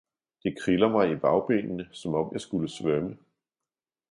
det 0.43 0.59
kriller 0.61 0.89
mig 0.89 1.11
i 1.11 1.15
bagbenene, 1.15 1.89
som 1.91 2.13
om 2.13 2.29
jeg 2.33 2.41
skulle 2.41 2.69
svømme! 2.69 3.17